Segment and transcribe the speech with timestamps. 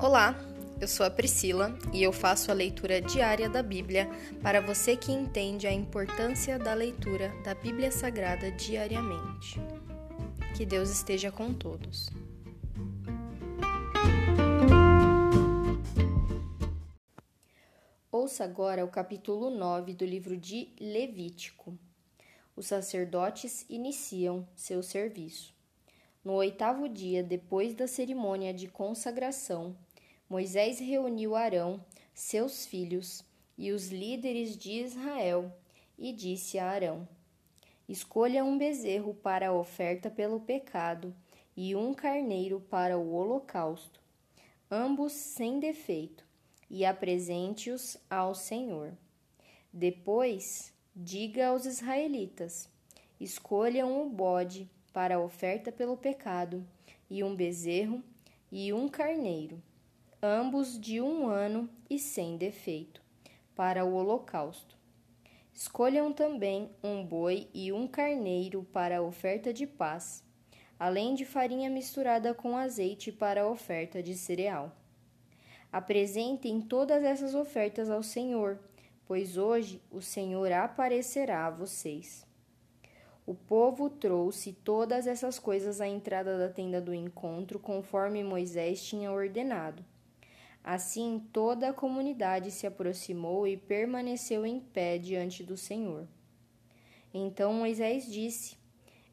[0.00, 0.38] Olá,
[0.80, 4.08] eu sou a Priscila e eu faço a leitura diária da Bíblia
[4.40, 9.60] para você que entende a importância da leitura da Bíblia Sagrada diariamente.
[10.56, 12.10] Que Deus esteja com todos.
[18.12, 21.76] Ouça agora o capítulo 9 do livro de Levítico.
[22.54, 25.58] Os sacerdotes iniciam seu serviço.
[26.24, 29.74] No oitavo dia, depois da cerimônia de consagração,
[30.28, 31.82] Moisés reuniu Arão,
[32.12, 33.24] seus filhos
[33.56, 35.50] e os líderes de Israel
[35.98, 37.08] e disse a Arão:
[37.88, 41.14] Escolha um bezerro para a oferta pelo pecado
[41.56, 44.02] e um carneiro para o holocausto,
[44.70, 46.26] ambos sem defeito,
[46.68, 48.92] e apresente-os ao Senhor.
[49.72, 52.68] Depois, diga aos israelitas:
[53.18, 56.62] Escolham um bode para a oferta pelo pecado,
[57.08, 58.04] e um bezerro
[58.52, 59.62] e um carneiro,
[60.22, 63.00] ambos de um ano e sem defeito,
[63.54, 64.76] para o holocausto.
[65.52, 70.24] Escolham também um boi e um carneiro para a oferta de paz,
[70.78, 74.76] além de farinha misturada com azeite para a oferta de cereal.
[75.72, 78.58] Apresentem todas essas ofertas ao Senhor,
[79.06, 82.26] pois hoje o Senhor aparecerá a vocês.
[83.26, 89.12] O povo trouxe todas essas coisas à entrada da tenda do encontro, conforme Moisés tinha
[89.12, 89.84] ordenado.
[90.70, 96.06] Assim, toda a comunidade se aproximou e permaneceu em pé diante do Senhor.
[97.12, 98.54] Então Moisés disse: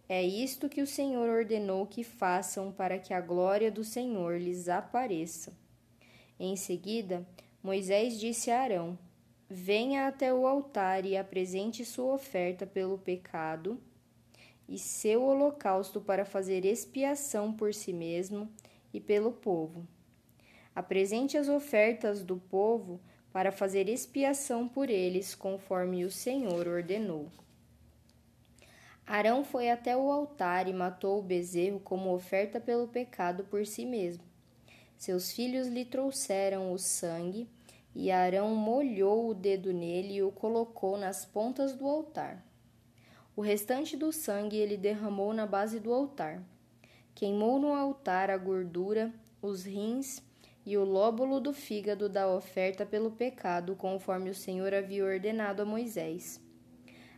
[0.10, 4.68] É isto que o Senhor ordenou que façam para que a glória do Senhor lhes
[4.68, 5.58] apareça.
[6.38, 7.26] Em seguida,
[7.64, 9.00] Moisés disse a Arão:
[9.50, 13.82] Venha até o altar e apresente sua oferta pelo pecado
[14.68, 18.52] e seu holocausto para fazer expiação por si mesmo
[18.94, 19.88] e pelo povo.
[20.76, 23.00] Apresente as ofertas do povo
[23.32, 27.32] para fazer expiação por eles, conforme o Senhor ordenou.
[29.08, 33.86] Arão foi até o altar e matou o bezerro como oferta pelo pecado por si
[33.86, 34.24] mesmo.
[34.98, 37.48] Seus filhos lhe trouxeram o sangue,
[37.94, 42.44] e Arão molhou o dedo nele e o colocou nas pontas do altar.
[43.36, 46.44] O restante do sangue ele derramou na base do altar.
[47.14, 50.22] Queimou no altar a gordura, os rins
[50.66, 55.66] e o lóbulo do fígado da oferta pelo pecado, conforme o Senhor havia ordenado a
[55.66, 56.42] Moisés.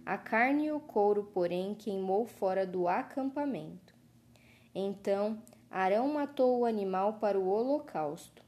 [0.05, 3.95] A carne e o couro, porém, queimou fora do acampamento.
[4.73, 8.43] Então Arão matou o animal para o holocausto.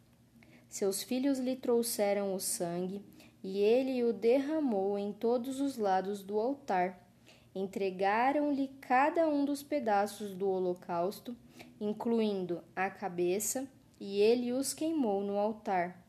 [0.67, 3.03] Seus filhos lhe trouxeram o sangue,
[3.43, 7.09] e ele o derramou em todos os lados do altar
[7.53, 11.35] Entregaram-lhe cada um dos pedaços do holocausto,
[11.81, 13.67] incluindo a cabeça,
[13.99, 16.03] e ele os queimou no altar.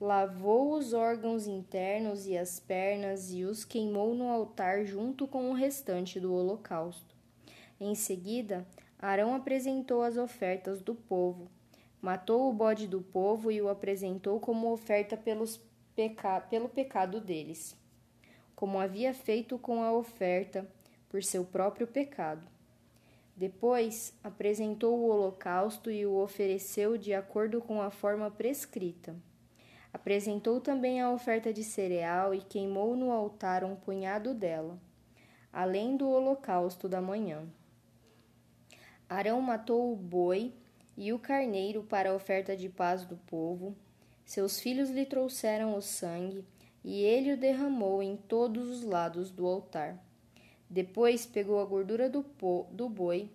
[0.00, 5.54] Lavou os órgãos internos e as pernas e os queimou no altar junto com o
[5.54, 7.16] restante do holocausto.
[7.80, 8.66] Em seguida,
[8.98, 11.50] Arão apresentou as ofertas do povo.
[12.00, 15.60] Matou o bode do povo e o apresentou como oferta pelos
[15.96, 17.76] peca pelo pecado deles
[18.58, 20.68] como havia feito com a oferta
[21.08, 22.44] por seu próprio pecado.
[23.38, 29.14] Depois apresentou o holocausto e o ofereceu de acordo com a forma prescrita.
[29.92, 34.76] Apresentou também a oferta de cereal e queimou no altar um punhado dela,
[35.52, 37.48] além do holocausto da manhã.
[39.08, 40.52] Arão matou o boi
[40.96, 43.76] e o carneiro para a oferta de paz do povo.
[44.24, 46.44] Seus filhos lhe trouxeram o sangue
[46.82, 50.07] e ele o derramou em todos os lados do altar.
[50.70, 52.24] Depois pegou a gordura do,
[52.70, 53.30] do boi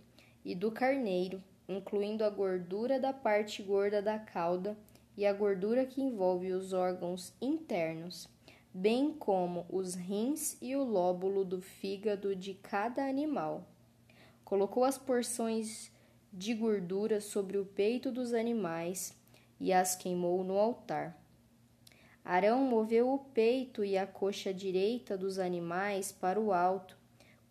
[0.45, 4.77] e do carneiro, incluindo a gordura da parte gorda da cauda
[5.17, 8.27] e a gordura que envolve os órgãos internos,
[8.73, 13.67] bem como os rins e o lóbulo do fígado de cada animal.
[14.43, 15.91] Colocou as porções
[16.31, 19.15] de gordura sobre o peito dos animais
[19.59, 21.17] e as queimou no altar.
[22.25, 26.97] Arão moveu o peito e a coxa direita dos animais para o alto,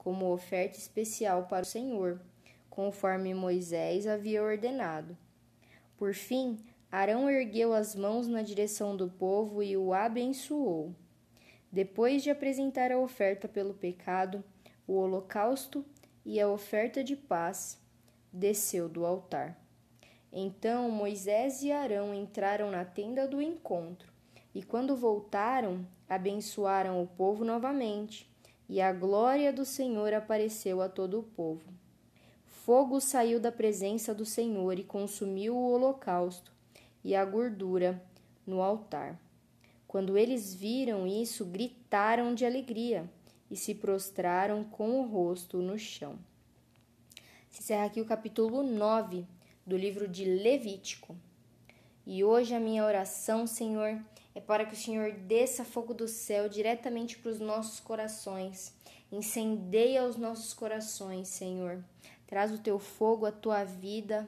[0.03, 2.21] como oferta especial para o Senhor,
[2.69, 5.17] conforme Moisés havia ordenado.
[5.97, 6.59] Por fim,
[6.91, 10.93] Arão ergueu as mãos na direção do povo e o abençoou.
[11.71, 14.43] Depois de apresentar a oferta pelo pecado,
[14.89, 15.85] o holocausto
[16.25, 17.81] e a oferta de paz,
[18.33, 19.57] desceu do altar.
[20.33, 24.13] Então Moisés e Arão entraram na tenda do encontro
[24.53, 28.32] e quando voltaram, abençoaram o povo novamente,
[28.73, 31.71] e a glória do Senhor apareceu a todo o povo.
[32.47, 36.51] Fogo saiu da presença do Senhor e consumiu o holocausto,
[37.05, 38.03] e a gordura
[38.47, 39.21] no altar.
[39.87, 43.05] Quando eles viram isso, gritaram de alegria
[43.51, 46.19] e se prostraram com o rosto no chão.
[47.51, 49.27] Se encerra aqui o capítulo 9
[49.67, 51.15] do livro de Levítico.
[52.07, 54.03] E hoje a minha oração, Senhor,
[54.35, 58.75] é para que o Senhor desça fogo do céu diretamente para os nossos corações.
[59.11, 61.85] Incendeia os nossos corações, Senhor.
[62.27, 64.27] Traz o teu fogo, a tua vida,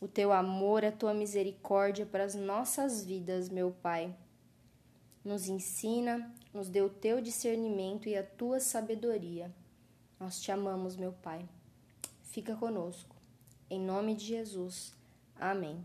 [0.00, 4.14] o teu amor, a tua misericórdia para as nossas vidas, meu Pai.
[5.22, 9.52] Nos ensina, nos dê o teu discernimento e a tua sabedoria.
[10.18, 11.46] Nós te amamos, meu Pai.
[12.22, 13.14] Fica conosco.
[13.68, 14.94] Em nome de Jesus.
[15.38, 15.84] Amém.